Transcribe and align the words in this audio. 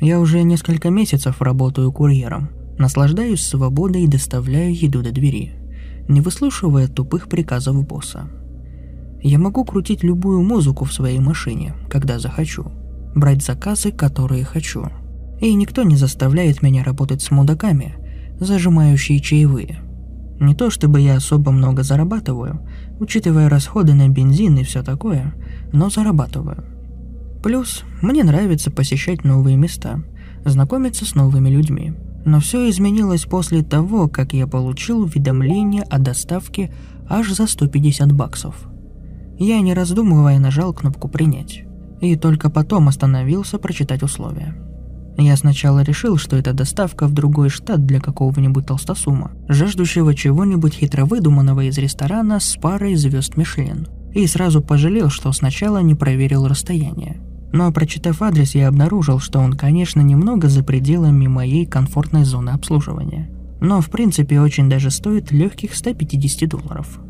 Я 0.00 0.20
уже 0.20 0.42
несколько 0.44 0.90
месяцев 0.90 1.42
работаю 1.42 1.90
курьером. 1.90 2.50
Наслаждаюсь 2.78 3.42
свободой 3.42 4.04
и 4.04 4.08
доставляю 4.08 4.72
еду 4.72 5.02
до 5.02 5.10
двери, 5.10 5.54
не 6.06 6.20
выслушивая 6.20 6.86
тупых 6.86 7.28
приказов 7.28 7.84
босса. 7.84 8.28
Я 9.20 9.40
могу 9.40 9.64
крутить 9.64 10.04
любую 10.04 10.42
музыку 10.42 10.84
в 10.84 10.92
своей 10.92 11.18
машине, 11.18 11.74
когда 11.90 12.20
захочу, 12.20 12.70
брать 13.16 13.42
заказы, 13.42 13.90
которые 13.90 14.44
хочу. 14.44 14.86
И 15.40 15.52
никто 15.54 15.82
не 15.82 15.96
заставляет 15.96 16.62
меня 16.62 16.84
работать 16.84 17.20
с 17.20 17.32
мудаками, 17.32 17.96
зажимающие 18.38 19.18
чаевые. 19.18 19.80
Не 20.38 20.54
то 20.54 20.70
чтобы 20.70 21.00
я 21.00 21.16
особо 21.16 21.50
много 21.50 21.82
зарабатываю, 21.82 22.60
учитывая 23.00 23.48
расходы 23.48 23.94
на 23.94 24.08
бензин 24.08 24.56
и 24.58 24.62
все 24.62 24.84
такое, 24.84 25.34
но 25.72 25.90
зарабатываю– 25.90 26.64
Плюс, 27.42 27.84
мне 28.02 28.24
нравится 28.24 28.70
посещать 28.70 29.24
новые 29.24 29.56
места, 29.56 30.02
знакомиться 30.44 31.04
с 31.04 31.14
новыми 31.14 31.48
людьми. 31.48 31.94
Но 32.24 32.40
все 32.40 32.68
изменилось 32.68 33.24
после 33.24 33.62
того, 33.62 34.08
как 34.08 34.32
я 34.32 34.46
получил 34.46 35.00
уведомление 35.02 35.82
о 35.84 35.98
доставке 35.98 36.72
аж 37.08 37.30
за 37.30 37.46
150 37.46 38.12
баксов. 38.12 38.68
Я, 39.38 39.60
не 39.60 39.72
раздумывая, 39.72 40.38
нажал 40.40 40.74
кнопку 40.74 41.08
«Принять». 41.08 41.64
И 42.00 42.16
только 42.16 42.50
потом 42.50 42.88
остановился 42.88 43.58
прочитать 43.58 44.02
условия. 44.02 44.54
Я 45.16 45.36
сначала 45.36 45.80
решил, 45.82 46.16
что 46.16 46.36
это 46.36 46.52
доставка 46.52 47.06
в 47.06 47.12
другой 47.12 47.48
штат 47.48 47.84
для 47.84 48.00
какого-нибудь 48.00 48.66
толстосума, 48.66 49.32
жаждущего 49.48 50.14
чего-нибудь 50.14 50.74
хитро 50.74 51.04
выдуманного 51.04 51.68
из 51.68 51.76
ресторана 51.78 52.38
с 52.38 52.56
парой 52.56 52.94
звезд 52.94 53.36
Мишлен. 53.36 53.88
И 54.12 54.26
сразу 54.26 54.62
пожалел, 54.62 55.10
что 55.10 55.32
сначала 55.32 55.82
не 55.82 55.94
проверил 55.94 56.46
расстояние. 56.46 57.20
Но 57.52 57.72
прочитав 57.72 58.20
адрес, 58.22 58.54
я 58.54 58.68
обнаружил, 58.68 59.18
что 59.18 59.40
он, 59.40 59.54
конечно, 59.54 60.00
немного 60.00 60.48
за 60.48 60.62
пределами 60.62 61.26
моей 61.26 61.64
комфортной 61.64 62.24
зоны 62.24 62.50
обслуживания. 62.50 63.30
Но, 63.60 63.80
в 63.80 63.88
принципе, 63.90 64.40
очень 64.40 64.68
даже 64.68 64.90
стоит 64.90 65.32
легких 65.32 65.74
150 65.74 66.48
долларов. 66.48 67.00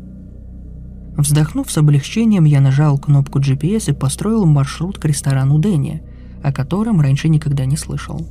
Вздохнув 1.17 1.69
с 1.69 1.77
облегчением, 1.77 2.45
я 2.45 2.61
нажал 2.61 2.97
кнопку 2.97 3.39
GPS 3.39 3.91
и 3.91 3.93
построил 3.93 4.45
маршрут 4.45 4.97
к 4.97 5.05
ресторану 5.05 5.59
Дэнни, 5.59 6.01
о 6.41 6.53
котором 6.53 7.01
раньше 7.01 7.27
никогда 7.27 7.65
не 7.65 7.75
слышал. 7.75 8.25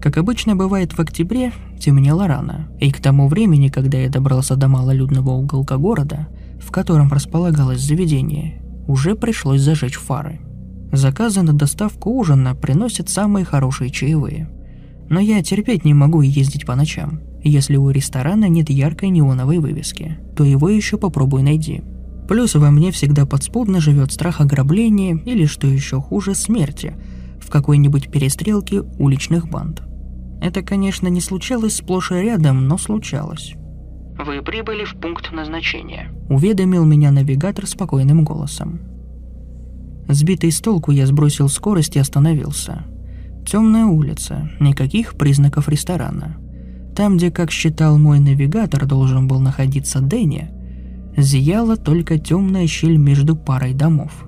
Как 0.00 0.16
обычно 0.16 0.54
бывает 0.54 0.92
в 0.92 1.00
октябре, 1.00 1.52
темнело 1.78 2.28
рано, 2.28 2.68
и 2.78 2.92
к 2.92 3.00
тому 3.00 3.26
времени, 3.26 3.68
когда 3.68 3.98
я 3.98 4.08
добрался 4.08 4.54
до 4.54 4.68
малолюдного 4.68 5.30
уголка 5.30 5.76
города, 5.76 6.28
в 6.60 6.70
котором 6.70 7.12
располагалось 7.12 7.80
заведение, 7.80 8.62
уже 8.86 9.16
пришлось 9.16 9.60
зажечь 9.60 9.96
фары– 9.96 10.40
Заказы 10.92 11.40
на 11.40 11.54
доставку 11.54 12.10
ужина 12.10 12.54
приносят 12.54 13.08
самые 13.08 13.46
хорошие 13.46 13.90
чаевые. 13.90 14.50
Но 15.08 15.20
я 15.20 15.42
терпеть 15.42 15.86
не 15.86 15.94
могу 15.94 16.20
ездить 16.20 16.66
по 16.66 16.76
ночам. 16.76 17.20
Если 17.42 17.76
у 17.76 17.88
ресторана 17.88 18.46
нет 18.48 18.68
яркой 18.68 19.08
неоновой 19.08 19.58
вывески, 19.58 20.18
то 20.36 20.44
его 20.44 20.68
еще 20.68 20.98
попробуй 20.98 21.42
найди. 21.42 21.80
Плюс 22.28 22.54
во 22.54 22.70
мне 22.70 22.92
всегда 22.92 23.24
подспудно 23.24 23.80
живет 23.80 24.12
страх 24.12 24.42
ограбления 24.42 25.16
или, 25.16 25.46
что 25.46 25.66
еще 25.66 25.98
хуже, 25.98 26.34
смерти 26.34 26.94
в 27.40 27.50
какой-нибудь 27.50 28.10
перестрелке 28.10 28.82
уличных 28.98 29.48
банд. 29.48 29.82
Это, 30.42 30.62
конечно, 30.62 31.08
не 31.08 31.20
случалось 31.20 31.76
сплошь 31.76 32.12
и 32.12 32.16
рядом, 32.16 32.68
но 32.68 32.76
случалось. 32.76 33.54
«Вы 34.24 34.42
прибыли 34.42 34.84
в 34.84 34.94
пункт 34.96 35.32
назначения»,— 35.32 36.10
уведомил 36.28 36.84
меня 36.84 37.10
навигатор 37.10 37.66
спокойным 37.66 38.24
голосом. 38.24 38.91
Сбитый 40.08 40.50
с 40.50 40.60
толку 40.60 40.90
я 40.90 41.06
сбросил 41.06 41.48
скорость 41.48 41.96
и 41.96 42.00
остановился. 42.00 42.84
Темная 43.46 43.86
улица, 43.86 44.50
никаких 44.60 45.14
признаков 45.14 45.68
ресторана. 45.68 46.36
Там, 46.94 47.16
где, 47.16 47.30
как 47.30 47.50
считал 47.50 47.98
мой 47.98 48.20
навигатор, 48.20 48.86
должен 48.86 49.26
был 49.26 49.40
находиться 49.40 50.00
Дэнни, 50.00 50.50
зияла 51.16 51.76
только 51.76 52.18
темная 52.18 52.66
щель 52.66 52.96
между 52.96 53.36
парой 53.36 53.74
домов. 53.74 54.26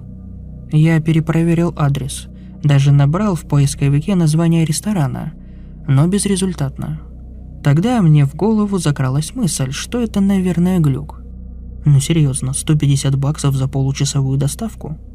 Я 0.72 1.00
перепроверил 1.00 1.74
адрес, 1.76 2.28
даже 2.62 2.90
набрал 2.90 3.34
в 3.34 3.42
поисковике 3.42 4.14
название 4.14 4.64
ресторана, 4.64 5.34
но 5.86 6.06
безрезультатно. 6.06 7.00
Тогда 7.62 8.00
мне 8.02 8.26
в 8.26 8.34
голову 8.34 8.78
закралась 8.78 9.34
мысль, 9.34 9.70
что 9.70 10.00
это, 10.00 10.20
наверное, 10.20 10.80
глюк. 10.80 11.22
Ну 11.84 12.00
серьезно, 12.00 12.54
150 12.54 13.16
баксов 13.16 13.54
за 13.54 13.68
получасовую 13.68 14.38
доставку– 14.38 14.98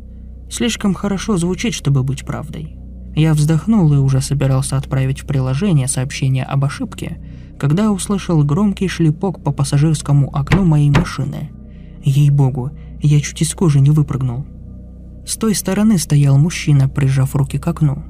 Слишком 0.50 0.94
хорошо 0.94 1.38
звучит, 1.38 1.74
чтобы 1.74 2.04
быть 2.04 2.26
правдой. 2.26 2.76
Я 3.16 3.34
вздохнул 3.34 3.92
и 3.94 3.98
уже 3.98 4.22
собирался 4.22 4.78
отправить 4.78 5.22
в 5.22 5.26
приложение 5.26 5.88
сообщение 5.88 6.44
об 6.44 6.66
ошибке, 6.66 7.18
когда 7.60 7.92
услышал 7.92 8.44
громкий 8.44 8.88
шлепок 8.88 9.44
по 9.44 9.52
пассажирскому 9.52 10.36
окну 10.36 10.64
моей 10.64 10.90
машины. 10.90 11.52
Ей-богу, 12.04 12.72
я 13.02 13.20
чуть 13.20 13.42
из 13.42 13.54
кожи 13.54 13.80
не 13.82 13.90
выпрыгнул. 13.90 14.46
С 15.26 15.36
той 15.36 15.54
стороны 15.54 15.98
стоял 15.98 16.38
мужчина, 16.38 16.88
прижав 16.90 17.36
руки 17.36 17.58
к 17.60 17.68
окну. 17.68 18.04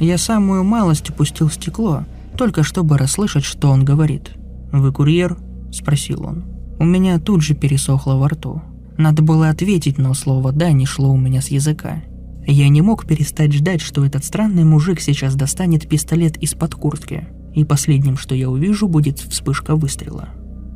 Я 0.00 0.18
самую 0.18 0.64
малость 0.64 1.10
упустил 1.10 1.50
стекло, 1.50 2.04
только 2.36 2.62
чтобы 2.62 2.98
расслышать, 2.98 3.44
что 3.44 3.70
он 3.70 3.84
говорит. 3.84 4.32
«Вы 4.72 4.92
курьер?»– 4.92 5.38
спросил 5.72 6.24
он. 6.26 6.56
У 6.78 6.84
меня 6.84 7.18
тут 7.18 7.42
же 7.42 7.54
пересохло 7.54 8.16
во 8.16 8.28
рту. 8.28 8.60
Надо 8.98 9.22
было 9.22 9.50
ответить, 9.50 9.98
но 9.98 10.14
слово 10.14 10.52
«да» 10.52 10.72
не 10.72 10.86
шло 10.86 11.12
у 11.12 11.16
меня 11.16 11.42
с 11.42 11.48
языка. 11.48 12.02
Я 12.46 12.68
не 12.68 12.80
мог 12.80 13.06
перестать 13.06 13.52
ждать, 13.52 13.80
что 13.80 14.04
этот 14.04 14.24
странный 14.24 14.64
мужик 14.64 15.00
сейчас 15.00 15.34
достанет 15.34 15.88
пистолет 15.88 16.36
из-под 16.36 16.74
куртки, 16.74 17.26
и 17.54 17.64
последним, 17.64 18.16
что 18.16 18.34
я 18.34 18.48
увижу, 18.48 18.88
будет 18.88 19.18
вспышка 19.18 19.76
выстрела. 19.76 20.28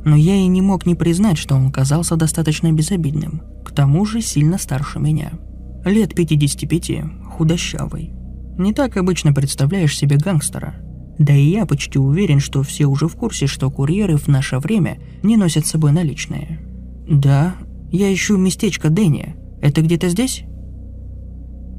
Но 0.03 0.15
я 0.15 0.35
и 0.35 0.47
не 0.47 0.61
мог 0.61 0.85
не 0.85 0.95
признать, 0.95 1.37
что 1.37 1.55
он 1.55 1.71
казался 1.71 2.15
достаточно 2.15 2.71
безобидным, 2.71 3.41
к 3.63 3.71
тому 3.71 4.05
же 4.05 4.21
сильно 4.21 4.57
старше 4.57 4.99
меня. 4.99 5.31
Лет 5.85 6.13
55, 6.13 7.03
худощавый. 7.37 8.11
Не 8.57 8.73
так 8.73 8.97
обычно 8.97 9.33
представляешь 9.33 9.97
себе 9.97 10.17
гангстера. 10.17 10.75
Да 11.17 11.33
и 11.33 11.49
я 11.49 11.65
почти 11.65 11.99
уверен, 11.99 12.39
что 12.39 12.63
все 12.63 12.85
уже 12.85 13.07
в 13.07 13.15
курсе, 13.15 13.47
что 13.47 13.69
курьеры 13.69 14.17
в 14.17 14.27
наше 14.27 14.57
время 14.59 14.97
не 15.23 15.37
носят 15.37 15.65
с 15.65 15.69
собой 15.69 15.91
наличные. 15.91 16.59
Да, 17.07 17.55
я 17.91 18.13
ищу 18.13 18.37
местечко 18.37 18.89
Дэнни. 18.89 19.35
Это 19.61 19.81
где-то 19.81 20.09
здесь?» 20.09 20.43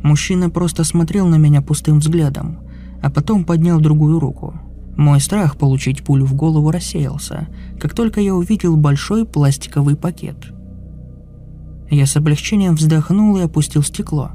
Мужчина 0.02 0.50
просто 0.50 0.84
смотрел 0.84 1.26
на 1.26 1.36
меня 1.36 1.62
пустым 1.62 2.00
взглядом, 2.00 2.60
а 3.02 3.10
потом 3.10 3.44
поднял 3.44 3.80
другую 3.80 4.18
руку. 4.20 4.54
Мой 4.96 5.20
страх 5.20 5.56
получить 5.56 6.04
пулю 6.04 6.26
в 6.26 6.34
голову 6.34 6.70
рассеялся, 6.70 7.48
как 7.80 7.94
только 7.94 8.20
я 8.20 8.34
увидел 8.34 8.76
большой 8.76 9.24
пластиковый 9.24 9.96
пакет. 9.96 10.36
Я 11.88 12.06
с 12.06 12.16
облегчением 12.16 12.74
вздохнул 12.74 13.36
и 13.36 13.42
опустил 13.42 13.82
стекло, 13.82 14.32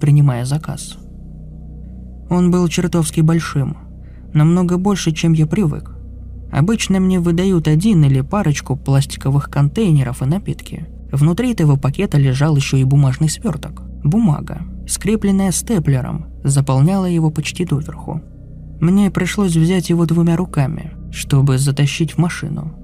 принимая 0.00 0.44
заказ. 0.44 0.96
Он 2.28 2.50
был 2.50 2.68
чертовски 2.68 3.20
большим, 3.20 3.76
намного 4.32 4.76
больше, 4.76 5.12
чем 5.12 5.32
я 5.32 5.46
привык. 5.46 5.92
Обычно 6.52 7.00
мне 7.00 7.18
выдают 7.18 7.68
один 7.68 8.04
или 8.04 8.20
парочку 8.20 8.76
пластиковых 8.76 9.50
контейнеров 9.50 10.22
и 10.22 10.26
напитки– 10.26 10.86
Внутри 11.12 11.52
этого 11.52 11.76
пакета 11.76 12.18
лежал 12.18 12.56
еще 12.56 12.78
и 12.78 12.84
бумажный 12.84 13.28
сверток. 13.28 13.82
Бумага, 14.04 14.62
скрепленная 14.88 15.52
степлером, 15.52 16.26
заполняла 16.44 17.06
его 17.06 17.30
почти 17.30 17.64
доверху. 17.64 18.22
Мне 18.80 19.10
пришлось 19.10 19.56
взять 19.56 19.90
его 19.90 20.06
двумя 20.06 20.36
руками, 20.36 20.92
чтобы 21.10 21.58
затащить 21.58 22.12
в 22.12 22.18
машину. 22.18 22.74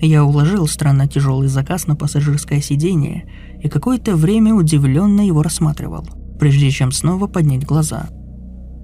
Я 0.00 0.24
уложил 0.24 0.66
странно 0.66 1.06
тяжелый 1.06 1.48
заказ 1.48 1.86
на 1.86 1.96
пассажирское 1.96 2.60
сиденье 2.60 3.30
и 3.62 3.68
какое-то 3.68 4.16
время 4.16 4.54
удивленно 4.54 5.22
его 5.22 5.42
рассматривал, 5.42 6.06
прежде 6.38 6.70
чем 6.70 6.92
снова 6.92 7.26
поднять 7.26 7.64
глаза. 7.64 8.08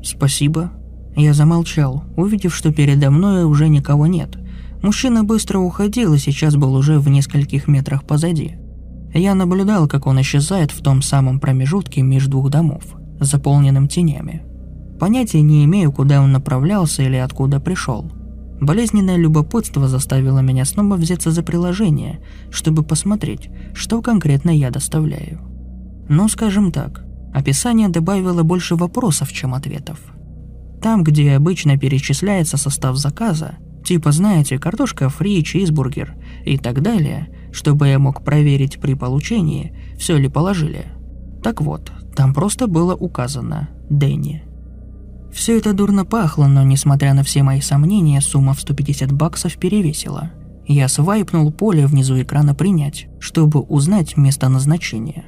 «Спасибо», 0.02 0.70
Я 1.14 1.34
замолчал, 1.34 2.04
увидев, 2.16 2.54
что 2.54 2.72
передо 2.72 3.10
мной 3.10 3.44
уже 3.44 3.68
никого 3.68 4.06
нет. 4.06 4.38
Мужчина 4.82 5.24
быстро 5.24 5.58
уходил 5.58 6.14
и 6.14 6.18
сейчас 6.18 6.56
был 6.56 6.74
уже 6.74 6.98
в 6.98 7.08
нескольких 7.08 7.68
метрах 7.68 8.04
позади. 8.04 8.56
Я 9.14 9.34
наблюдал, 9.34 9.88
как 9.88 10.06
он 10.06 10.20
исчезает 10.20 10.70
в 10.70 10.82
том 10.82 11.02
самом 11.02 11.38
промежутке 11.38 12.02
между 12.02 12.30
двух 12.32 12.50
домов, 12.50 12.82
заполненным 13.20 13.88
тенями. 13.88 14.42
Понятия 14.98 15.42
не 15.42 15.64
имею, 15.64 15.92
куда 15.92 16.22
он 16.22 16.32
направлялся 16.32 17.02
или 17.02 17.16
откуда 17.16 17.60
пришел. 17.60 18.10
Болезненное 18.60 19.16
любопытство 19.16 19.88
заставило 19.88 20.38
меня 20.38 20.64
снова 20.64 20.94
взяться 20.94 21.30
за 21.32 21.42
приложение, 21.42 22.20
чтобы 22.50 22.84
посмотреть, 22.84 23.50
что 23.74 24.00
конкретно 24.00 24.50
я 24.50 24.70
доставляю. 24.70 25.40
Ну, 26.08 26.28
скажем 26.28 26.70
так, 26.70 27.04
описание 27.34 27.88
добавило 27.88 28.44
больше 28.44 28.76
вопросов, 28.76 29.32
чем 29.32 29.54
ответов. 29.54 29.98
Там, 30.80 31.02
где 31.02 31.32
обычно 31.32 31.76
перечисляется 31.76 32.56
состав 32.56 32.96
заказа, 32.96 33.56
типа, 33.84 34.12
знаете, 34.12 34.58
картошка 34.58 35.08
фри, 35.08 35.42
чизбургер 35.44 36.14
и 36.44 36.56
так 36.56 36.82
далее, 36.82 37.28
чтобы 37.52 37.88
я 37.88 37.98
мог 37.98 38.24
проверить 38.24 38.80
при 38.80 38.94
получении, 38.94 39.72
все 39.98 40.16
ли 40.16 40.28
положили. 40.28 40.86
Так 41.42 41.60
вот, 41.60 41.92
там 42.16 42.34
просто 42.34 42.66
было 42.66 42.94
указано 42.94 43.68
«Дэнни». 43.90 44.44
Все 45.32 45.56
это 45.56 45.72
дурно 45.72 46.04
пахло, 46.04 46.46
но 46.46 46.62
несмотря 46.62 47.14
на 47.14 47.22
все 47.22 47.42
мои 47.42 47.60
сомнения, 47.60 48.20
сумма 48.20 48.52
в 48.52 48.60
150 48.60 49.12
баксов 49.12 49.56
перевесила. 49.56 50.30
Я 50.66 50.88
свайпнул 50.88 51.50
поле 51.50 51.86
внизу 51.86 52.20
экрана 52.20 52.54
«Принять», 52.54 53.06
чтобы 53.18 53.60
узнать 53.60 54.16
место 54.16 54.48
назначения. 54.48 55.24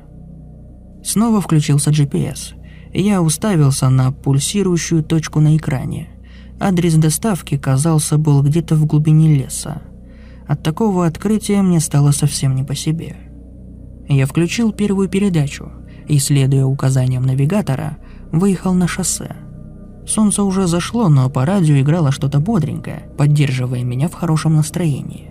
Снова 1.03 1.41
включился 1.41 1.91
GPS, 1.91 2.55
я 2.95 3.21
уставился 3.21 3.89
на 3.89 4.13
пульсирующую 4.13 5.03
точку 5.03 5.41
на 5.41 5.57
экране. 5.57 6.11
Адрес 6.61 6.95
доставки, 6.95 7.59
казался, 7.59 8.19
был 8.19 8.43
где-то 8.43 8.77
в 8.77 8.87
глубине 8.87 9.35
леса. 9.35 9.83
От 10.47 10.63
такого 10.63 11.07
открытия 11.07 11.63
мне 11.63 11.81
стало 11.81 12.11
совсем 12.11 12.55
не 12.55 12.65
по 12.65 12.75
себе. 12.75 13.17
Я 14.09 14.27
включил 14.27 14.73
первую 14.73 15.09
передачу 15.09 15.73
и, 16.07 16.19
следуя 16.19 16.67
указаниям 16.67 17.25
навигатора, 17.25 17.97
выехал 18.31 18.75
на 18.75 18.87
шоссе. 18.87 19.37
Солнце 20.07 20.43
уже 20.43 20.67
зашло, 20.67 21.09
но 21.09 21.31
по 21.31 21.47
радио 21.47 21.81
играло 21.81 22.13
что-то 22.13 22.41
бодренькое, 22.41 23.09
поддерживая 23.17 23.83
меня 23.85 24.09
в 24.09 24.15
хорошем 24.15 24.57
настроении. 24.57 25.31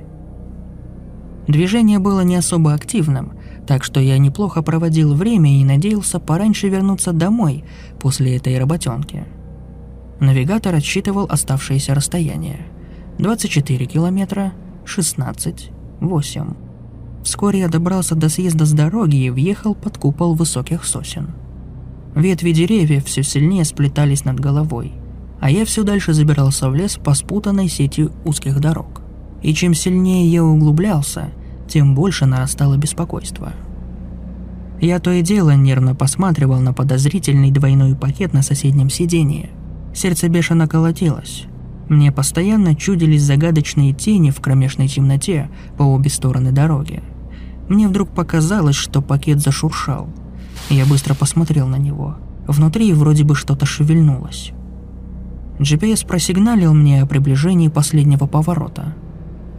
Движение 1.48 2.00
было 2.00 2.22
не 2.22 2.36
особо 2.36 2.74
активным, 2.74 3.34
так 3.68 3.84
что 3.84 4.00
я 4.00 4.18
неплохо 4.18 4.64
проводил 4.64 5.14
время 5.14 5.60
и 5.60 5.64
надеялся 5.64 6.20
пораньше 6.20 6.70
вернуться 6.70 7.12
домой 7.12 7.66
после 8.00 8.38
этой 8.38 8.58
работенки. 8.58 9.26
Навигатор 10.20 10.74
отсчитывал 10.74 11.28
оставшееся 11.30 11.94
расстояние. 11.94 12.66
24 13.20 13.86
километра, 13.86 14.54
16, 14.86 15.72
8. 16.00 16.54
Вскоре 17.24 17.60
я 17.60 17.70
добрался 17.70 18.16
до 18.16 18.30
съезда 18.30 18.66
с 18.66 18.74
дороги 18.74 19.18
и 19.18 19.30
въехал 19.30 19.76
под 19.76 19.98
купол 19.98 20.36
высоких 20.36 20.86
сосен. 20.86 21.30
Ветви 22.16 22.52
деревьев 22.52 23.06
все 23.06 23.24
сильнее 23.24 23.66
сплетались 23.66 24.26
над 24.26 24.40
головой, 24.40 24.94
а 25.40 25.50
я 25.50 25.66
все 25.66 25.84
дальше 25.84 26.14
забирался 26.14 26.70
в 26.70 26.76
лес 26.76 27.00
по 27.04 27.14
спутанной 27.14 27.70
сети 27.70 28.10
узких 28.26 28.60
дорог. 28.60 29.02
И 29.42 29.54
чем 29.54 29.74
сильнее 29.74 30.28
я 30.28 30.44
углублялся– 30.44 31.32
тем 31.68 31.96
больше 31.96 32.28
нарастало 32.28 32.78
беспокойство. 32.78 33.54
Я 34.80 35.00
то 35.00 35.12
и 35.12 35.22
дело 35.22 35.56
нервно 35.56 35.96
посматривал 35.96 36.60
на 36.60 36.74
подозрительный 36.74 37.52
двойной 37.52 37.96
пакет 37.96 38.34
на 38.34 38.42
соседнем 38.42 38.90
сидении. 38.90 39.50
Сердце 39.94 40.28
бешено 40.28 40.68
колотилось. 40.68 41.46
Мне 41.90 42.12
постоянно 42.12 42.76
чудились 42.76 43.24
загадочные 43.24 43.94
тени 43.94 44.32
в 44.32 44.40
кромешной 44.40 44.88
темноте 44.88 45.50
по 45.78 45.84
обе 45.84 46.10
стороны 46.10 46.52
дороги. 46.52 47.04
Мне 47.70 47.88
вдруг 47.88 48.10
показалось, 48.10 48.76
что 48.76 49.02
пакет 49.02 49.40
зашуршал. 49.40 50.10
Я 50.70 50.86
быстро 50.86 51.14
посмотрел 51.14 51.68
на 51.68 51.78
него. 51.78 52.18
Внутри 52.48 52.94
вроде 52.94 53.24
бы 53.24 53.36
что-то 53.36 53.66
шевельнулось. 53.66 54.52
GPS 55.60 56.06
просигналил 56.06 56.74
мне 56.74 57.02
о 57.02 57.06
приближении 57.06 57.68
последнего 57.68 58.28
поворота– 58.28 58.96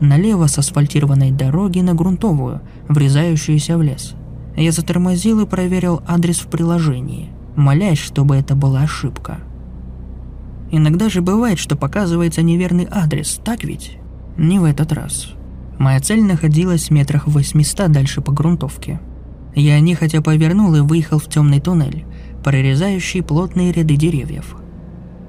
налево 0.00 0.46
с 0.46 0.58
асфальтированной 0.58 1.30
дороги 1.30 1.80
на 1.80 1.94
грунтовую, 1.94 2.60
врезающуюся 2.88 3.76
в 3.76 3.82
лес. 3.82 4.14
Я 4.56 4.72
затормозил 4.72 5.40
и 5.40 5.46
проверил 5.46 6.02
адрес 6.06 6.38
в 6.38 6.46
приложении, 6.46 7.30
молясь, 7.56 7.98
чтобы 7.98 8.36
это 8.36 8.54
была 8.54 8.82
ошибка. 8.82 9.38
Иногда 10.76 11.08
же 11.08 11.22
бывает, 11.22 11.60
что 11.60 11.76
показывается 11.76 12.42
неверный 12.42 12.88
адрес, 12.90 13.40
так 13.44 13.62
ведь? 13.62 13.96
Не 14.36 14.58
в 14.58 14.64
этот 14.64 14.92
раз. 14.92 15.28
Моя 15.78 16.00
цель 16.00 16.20
находилась 16.20 16.88
в 16.88 16.90
метрах 16.90 17.28
в 17.28 17.30
800 17.30 17.92
дальше 17.92 18.20
по 18.20 18.32
грунтовке. 18.32 18.98
Я 19.54 19.78
нехотя 19.78 20.20
повернул 20.20 20.74
и 20.74 20.80
выехал 20.80 21.20
в 21.20 21.28
темный 21.28 21.60
туннель, 21.60 22.04
прорезающий 22.42 23.22
плотные 23.22 23.70
ряды 23.70 23.94
деревьев. 23.94 24.56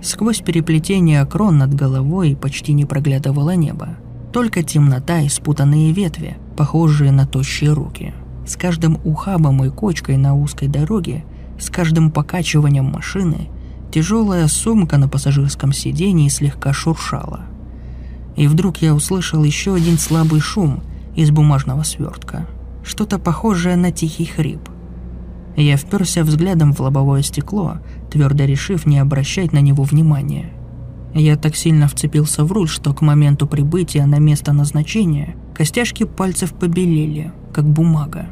Сквозь 0.01 0.41
переплетение 0.41 1.23
крон 1.27 1.59
над 1.59 1.75
головой 1.75 2.35
почти 2.35 2.73
не 2.73 2.85
проглядывало 2.85 3.55
небо. 3.55 3.89
Только 4.33 4.63
темнота 4.63 5.19
и 5.19 5.29
спутанные 5.29 5.91
ветви, 5.91 6.37
похожие 6.57 7.11
на 7.11 7.27
тощие 7.27 7.71
руки. 7.71 8.15
С 8.47 8.55
каждым 8.55 8.99
ухабом 9.03 9.63
и 9.63 9.69
кочкой 9.69 10.17
на 10.17 10.33
узкой 10.33 10.69
дороге, 10.69 11.23
с 11.59 11.69
каждым 11.69 12.09
покачиванием 12.09 12.85
машины, 12.85 13.49
тяжелая 13.95 14.49
сумка 14.49 14.97
на 14.97 15.07
пассажирском 15.07 15.71
сидении 15.71 16.27
слегка 16.27 16.73
шуршала. 16.73 17.45
И 18.35 18.45
вдруг 18.45 18.79
я 18.79 18.93
услышал 18.93 19.41
еще 19.45 19.73
один 19.73 19.97
слабый 19.97 20.41
шум 20.41 20.83
из 21.15 21.31
бумажного 21.31 21.83
свертка. 21.83 22.45
Что-то 22.83 23.19
похожее 23.19 23.77
на 23.77 23.93
тихий 23.93 24.25
хрип. 24.25 24.67
Я 25.55 25.77
вперся 25.77 26.25
взглядом 26.25 26.73
в 26.73 26.81
лобовое 26.81 27.21
стекло, 27.21 27.77
твердо 28.11 28.43
решив 28.43 28.85
не 28.85 28.99
обращать 28.99 29.53
на 29.53 29.59
него 29.59 29.83
внимания– 29.83 30.51
я 31.13 31.37
так 31.37 31.55
сильно 31.55 31.87
вцепился 31.87 32.43
в 32.43 32.51
руль, 32.51 32.67
что 32.67 32.93
к 32.93 33.01
моменту 33.01 33.47
прибытия 33.47 34.05
на 34.05 34.19
место 34.19 34.51
назначения 34.51 35.37
костяшки 35.53 36.03
пальцев 36.03 36.53
побелели, 36.53 37.31
как 37.53 37.63
бумага. 37.63 38.25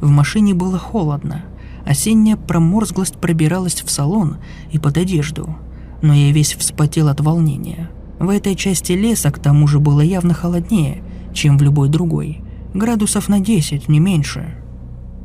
В 0.00 0.08
машине 0.08 0.54
было 0.54 0.78
холодно. 0.78 1.44
Осенняя 1.86 2.36
проморзглость 2.36 3.16
пробиралась 3.16 3.82
в 3.82 3.90
салон 3.90 4.38
и 4.70 4.78
под 4.78 4.96
одежду, 4.96 5.56
но 6.00 6.14
я 6.14 6.32
весь 6.32 6.54
вспотел 6.54 7.08
от 7.08 7.20
волнения. 7.20 7.90
В 8.18 8.28
этой 8.28 8.54
части 8.54 8.92
леса 8.92 9.30
к 9.30 9.38
тому 9.38 9.66
же 9.66 9.80
было 9.80 10.00
явно 10.00 10.34
холоднее, 10.34 11.02
чем 11.32 11.58
в 11.58 11.62
любой 11.62 11.88
другой. 11.88 12.42
Градусов 12.74 13.28
на 13.28 13.40
10, 13.40 13.88
не 13.88 14.00
меньше. 14.00 14.54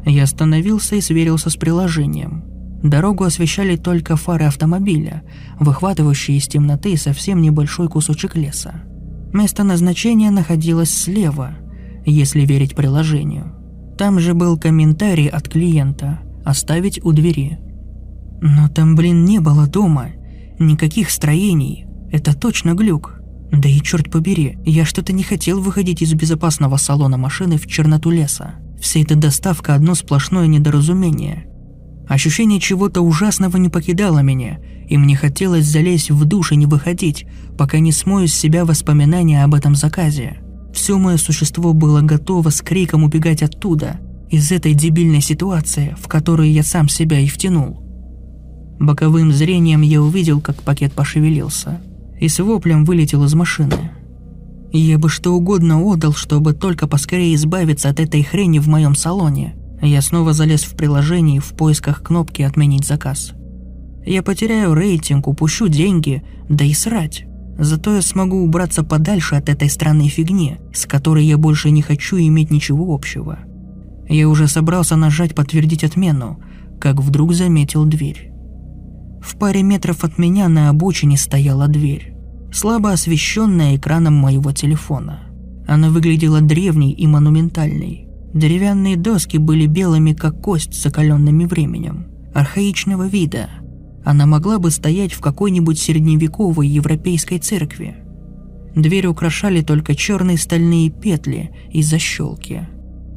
Я 0.06 0.24
остановился 0.24 0.96
и 0.96 1.02
сверился 1.02 1.50
с 1.50 1.56
приложением– 1.56 2.44
Дорогу 2.84 3.24
освещали 3.24 3.76
только 3.76 4.16
фары 4.16 4.46
автомобиля, 4.46 5.24
выхватывающие 5.60 6.38
из 6.38 6.48
темноты 6.48 6.96
совсем 6.96 7.42
небольшой 7.42 7.90
кусочек 7.90 8.36
леса. 8.36 8.84
Место 9.34 9.64
назначения 9.64 10.30
находилось 10.30 10.92
слева, 10.92 11.52
если 12.06 12.42
верить 12.42 12.76
приложению. 12.76 13.54
Там 13.98 14.20
же 14.20 14.36
был 14.36 14.58
комментарий 14.58 15.28
от 15.28 15.50
клиента 15.50 16.20
«Оставить 16.48 17.04
у 17.04 17.12
двери». 17.12 17.60
Но 18.40 18.70
там, 18.70 18.96
блин, 18.96 19.26
не 19.26 19.40
было 19.40 19.68
дома. 19.68 20.12
Никаких 20.60 21.12
строений. 21.12 21.88
Это 22.10 22.34
точно 22.34 22.74
глюк. 22.74 23.20
Да 23.52 23.68
и 23.68 23.82
черт 23.82 24.10
побери, 24.10 24.58
я 24.64 24.86
что-то 24.86 25.12
не 25.12 25.24
хотел 25.24 25.60
выходить 25.60 26.02
из 26.02 26.14
безопасного 26.14 26.78
салона 26.78 27.18
машины 27.18 27.58
в 27.58 27.68
черноту 27.68 28.12
леса. 28.12 28.56
Вся 28.80 29.02
эта 29.02 29.16
доставка 29.16 29.76
одно 29.76 29.94
сплошное 29.94 30.48
недоразумение. 30.48 31.48
Ощущение 32.08 32.62
чего-то 32.62 33.02
ужасного 33.02 33.58
не 33.58 33.68
покидало 33.68 34.20
меня, 34.20 34.60
и 34.88 34.98
мне 34.98 35.18
хотелось 35.18 35.66
залезть 35.66 36.12
в 36.12 36.24
душ 36.24 36.54
и 36.54 36.56
не 36.56 36.66
выходить, 36.66 37.26
пока 37.58 37.80
не 37.80 37.92
смою 37.92 38.30
с 38.30 38.34
себя 38.34 38.64
воспоминания 38.64 39.44
об 39.44 39.54
этом 39.54 39.76
заказе. 39.76 40.38
Все 40.74 40.98
мое 40.98 41.18
существо 41.18 41.74
было 41.74 42.00
готово 42.00 42.52
с 42.52 42.62
криком 42.62 43.04
убегать 43.04 43.44
оттуда, 43.44 44.00
из 44.30 44.52
этой 44.52 44.74
дебильной 44.74 45.22
ситуации, 45.22 45.96
в 46.00 46.08
которую 46.08 46.52
я 46.52 46.64
сам 46.64 46.90
себя 46.90 47.20
и 47.20 47.28
втянул. 47.28 47.84
Боковым 48.80 49.32
зрением 49.32 49.82
я 49.82 50.02
увидел, 50.02 50.42
как 50.42 50.62
пакет 50.62 50.94
пошевелился, 50.94 51.82
и 52.20 52.28
с 52.28 52.40
воплем 52.40 52.86
вылетел 52.86 53.24
из 53.24 53.34
машины. 53.34 53.92
Я 54.72 54.98
бы 54.98 55.10
что 55.10 55.34
угодно 55.34 55.82
отдал, 55.82 56.14
чтобы 56.14 56.54
только 56.54 56.88
поскорее 56.88 57.36
избавиться 57.36 57.90
от 57.90 58.00
этой 58.00 58.24
хрени 58.24 58.60
в 58.60 58.68
моем 58.68 58.96
салоне– 58.96 59.56
я 59.82 60.02
снова 60.02 60.34
залез 60.34 60.64
в 60.64 60.76
приложение 60.76 61.40
в 61.40 61.54
поисках 61.54 62.02
кнопки 62.02 62.42
«Отменить 62.42 62.86
заказ». 62.86 63.34
Я 64.06 64.24
потеряю 64.24 64.74
рейтинг, 64.74 65.28
упущу 65.28 65.68
деньги, 65.68 66.24
да 66.50 66.66
и 66.66 66.74
срать. 66.74 67.26
Зато 67.60 67.96
я 67.96 68.02
смогу 68.02 68.38
убраться 68.44 68.84
подальше 68.84 69.36
от 69.36 69.50
этой 69.50 69.70
странной 69.70 70.08
фигни, 70.08 70.58
с 70.74 70.86
которой 70.86 71.26
я 71.26 71.38
больше 71.38 71.70
не 71.72 71.82
хочу 71.82 72.18
иметь 72.18 72.50
ничего 72.50 72.94
общего. 72.94 73.40
Я 74.10 74.30
уже 74.30 74.48
собрался 74.48 74.96
нажать 74.96 75.36
«Подтвердить 75.36 75.84
отмену», 75.84 76.40
как 76.80 77.00
вдруг 77.00 77.34
заметил 77.34 77.86
дверь. 77.86 78.32
В 79.22 79.38
паре 79.38 79.64
метров 79.64 80.04
от 80.04 80.18
меня 80.18 80.48
на 80.48 80.70
обочине 80.70 81.18
стояла 81.18 81.68
дверь, 81.68 82.14
слабо 82.54 82.92
освещенная 82.92 83.76
экраном 83.76 84.14
моего 84.14 84.52
телефона. 84.52 85.20
Она 85.68 85.90
выглядела 85.90 86.40
древней 86.40 86.94
и 86.94 87.08
монументальной. 87.08 88.08
Деревянные 88.34 88.96
доски 88.96 89.38
были 89.38 89.66
белыми, 89.66 90.14
как 90.14 90.42
кость 90.42 90.74
с 90.74 90.84
закаленными 90.84 91.46
временем, 91.46 92.08
архаичного 92.34 93.08
вида. 93.08 93.50
Она 94.06 94.26
могла 94.26 94.60
бы 94.60 94.72
стоять 94.72 95.12
в 95.12 95.20
какой-нибудь 95.20 95.80
средневековой 95.80 96.68
европейской 96.68 97.40
церкви. 97.40 97.98
Дверь 98.76 99.08
украшали 99.08 99.62
только 99.62 99.96
черные 99.96 100.38
стальные 100.38 100.92
петли 100.92 101.52
и 101.72 101.82
защелки. 101.82 102.68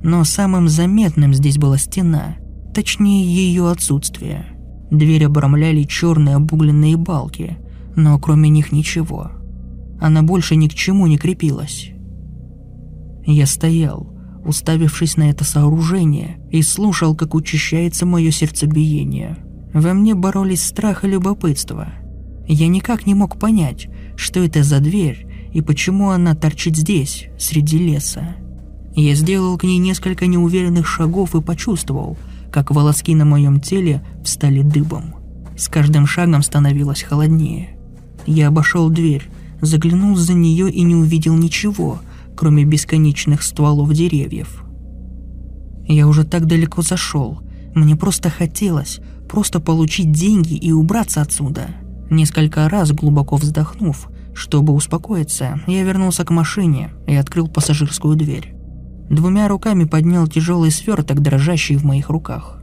Но 0.03 0.25
самым 0.25 0.69
заметным 0.69 1.35
здесь 1.35 1.59
была 1.59 1.79
стена, 1.79 2.37
точнее 2.75 3.25
ее 3.25 3.71
отсутствие. 3.71 4.47
Дверь 4.91 5.27
обрамляли 5.27 5.85
черные 5.85 6.37
обугленные 6.37 6.97
балки, 6.97 7.59
но 7.97 8.19
кроме 8.19 8.49
них 8.49 8.73
ничего. 8.73 9.31
Она 10.01 10.23
больше 10.23 10.57
ни 10.57 10.69
к 10.69 10.75
чему 10.75 11.07
не 11.07 11.19
крепилась. 11.19 11.91
Я 13.27 13.47
стоял, 13.47 14.13
уставившись 14.45 15.17
на 15.17 15.31
это 15.31 15.45
сооружение, 15.45 16.41
и 16.51 16.63
слушал, 16.63 17.15
как 17.15 17.35
учащается 17.35 18.07
мое 18.07 18.31
сердцебиение. 18.31 19.37
Во 19.73 19.93
мне 19.93 20.15
боролись 20.15 20.65
страх 20.65 21.05
и 21.05 21.09
любопытство. 21.09 21.89
Я 22.49 22.67
никак 22.67 23.07
не 23.07 23.15
мог 23.15 23.39
понять, 23.39 23.89
что 24.17 24.41
это 24.41 24.63
за 24.65 24.81
дверь 24.81 25.27
и 25.53 25.61
почему 25.63 26.11
она 26.11 26.35
торчит 26.35 26.77
здесь, 26.77 27.27
среди 27.39 27.79
леса. 27.79 28.37
Я 28.95 29.15
сделал 29.15 29.57
к 29.57 29.65
ней 29.65 29.79
несколько 29.79 30.27
неуверенных 30.27 30.87
шагов 30.87 31.35
и 31.35 31.41
почувствовал, 31.41 32.17
как 32.51 32.71
волоски 32.71 33.15
на 33.15 33.25
моем 33.25 33.61
теле 33.61 34.03
встали 34.25 34.63
дыбом. 34.63 35.15
С 35.57 35.69
каждым 35.69 36.07
шагом 36.07 36.43
становилось 36.43 37.03
холоднее. 37.03 37.77
Я 38.27 38.49
обошел 38.49 38.89
дверь, 38.91 39.29
заглянул 39.61 40.17
за 40.17 40.35
нее 40.35 40.71
и 40.71 40.83
не 40.83 40.95
увидел 40.95 41.37
ничего, 41.37 42.01
кроме 42.37 42.65
бесконечных 42.65 43.43
стволов 43.43 43.93
деревьев. 43.93 44.65
Я 45.87 46.07
уже 46.07 46.25
так 46.25 46.47
далеко 46.47 46.83
зашел. 46.83 47.41
Мне 47.75 47.97
просто 47.97 48.31
хотелось 48.31 49.01
просто 49.29 49.61
получить 49.61 50.11
деньги 50.11 50.55
и 50.55 50.73
убраться 50.73 51.21
отсюда. 51.21 51.69
Несколько 52.11 52.69
раз 52.69 52.91
глубоко 52.91 53.37
вздохнув, 53.37 54.09
чтобы 54.35 54.73
успокоиться, 54.73 55.61
я 55.69 55.85
вернулся 55.85 56.25
к 56.25 56.31
машине 56.31 56.91
и 57.07 57.15
открыл 57.15 57.47
пассажирскую 57.47 58.17
дверь. 58.17 58.55
Двумя 59.11 59.49
руками 59.49 59.85
поднял 59.85 60.29
тяжелый 60.29 60.71
сверток, 60.71 61.21
дрожащий 61.21 61.75
в 61.75 61.83
моих 61.85 62.11
руках. 62.11 62.63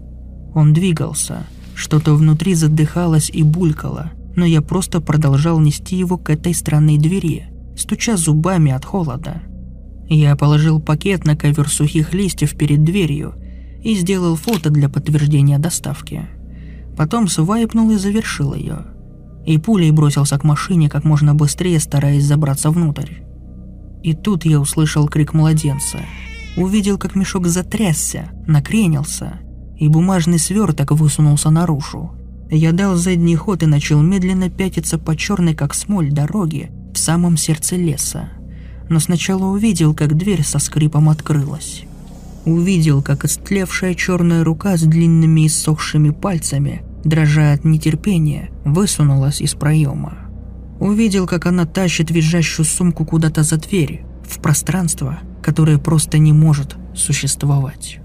Он 0.56 0.72
двигался, 0.72 1.46
что-то 1.75 2.16
внутри 2.16 2.54
задыхалось 2.54 3.30
и 3.30 3.44
булькало, 3.44 4.12
но 4.38 4.46
я 4.46 4.62
просто 4.62 5.01
продолжал 5.01 5.60
нести 5.60 5.98
его 5.98 6.18
к 6.18 6.30
этой 6.30 6.54
странной 6.54 6.98
двери, 6.98 7.48
стуча 7.75 8.16
зубами 8.16 8.72
от 8.72 8.86
холода. 8.86 9.42
Я 10.08 10.38
положил 10.38 10.80
пакет 10.80 11.25
на 11.25 11.36
ковер 11.36 11.68
сухих 11.68 12.13
листьев 12.13 12.58
перед 12.58 12.82
дверью 12.86 13.36
и 13.84 13.94
сделал 13.96 14.38
фото 14.38 14.70
для 14.70 14.88
подтверждения 14.88 15.60
доставки. 15.60 16.30
Потом 16.96 17.27
свайпнул 17.27 17.92
и 17.92 17.98
завершил 17.98 18.54
ее. 18.54 18.86
И 19.46 19.58
пулей 19.58 19.92
бросился 19.92 20.39
к 20.39 20.46
машине 20.46 20.89
как 20.89 21.04
можно 21.04 21.36
быстрее, 21.36 21.82
стараясь 21.82 22.24
забраться 22.24 22.72
внутрь. 22.72 23.16
И 24.01 24.13
тут 24.13 24.46
я 24.46 24.62
услышал 24.62 25.10
крик 25.10 25.34
младенца– 25.34 26.00
увидел, 26.57 26.97
как 26.97 27.15
мешок 27.15 27.47
затрясся, 27.47 28.29
накренился, 28.47 29.39
и 29.77 29.87
бумажный 29.87 30.39
сверток 30.39 30.91
высунулся 30.91 31.49
наружу. 31.49 32.11
Я 32.49 32.71
дал 32.71 32.95
задний 32.95 33.35
ход 33.35 33.63
и 33.63 33.65
начал 33.65 34.01
медленно 34.01 34.49
пятиться 34.49 34.97
по 34.97 35.15
черной, 35.15 35.53
как 35.53 35.73
смоль, 35.73 36.11
дороге 36.11 36.71
в 36.93 36.97
самом 36.97 37.37
сердце 37.37 37.75
леса. 37.75 38.29
Но 38.89 38.99
сначала 38.99 39.45
увидел, 39.45 39.93
как 39.93 40.17
дверь 40.17 40.43
со 40.43 40.59
скрипом 40.59 41.09
открылась. 41.09 41.83
Увидел, 42.45 43.03
как 43.03 43.25
истлевшая 43.25 43.93
черная 43.93 44.43
рука 44.43 44.77
с 44.77 44.81
длинными 44.81 45.47
иссохшими 45.47 46.11
пальцами, 46.11 46.83
дрожа 47.03 47.51
от 47.51 47.65
нетерпения, 47.65 48.49
высунулась 48.63 49.41
из 49.41 49.53
проема. 49.53 50.17
Увидел, 50.79 51.27
как 51.27 51.45
она 51.45 51.65
тащит 51.65 52.09
визжащую 52.09 52.65
сумку 52.65 53.03
куда-то 53.03 53.43
за 53.43 53.57
дверь, 53.57 54.05
в 54.25 54.39
пространство, 54.39 55.19
которое 55.48 55.77
просто 55.77 56.18
не 56.18 56.34
может 56.34 56.75
существовать. 56.94 58.00